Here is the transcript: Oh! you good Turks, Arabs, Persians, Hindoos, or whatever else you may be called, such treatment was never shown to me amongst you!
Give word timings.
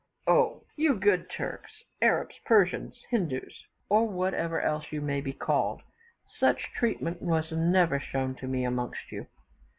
Oh! 0.25 0.63
you 0.75 0.95
good 0.95 1.29
Turks, 1.29 1.83
Arabs, 2.01 2.33
Persians, 2.43 3.03
Hindoos, 3.11 3.67
or 3.87 4.07
whatever 4.09 4.59
else 4.59 4.91
you 4.91 4.99
may 4.99 5.21
be 5.21 5.31
called, 5.31 5.83
such 6.39 6.71
treatment 6.75 7.21
was 7.21 7.51
never 7.51 7.99
shown 7.99 8.33
to 8.37 8.47
me 8.47 8.63
amongst 8.65 9.11
you! 9.11 9.27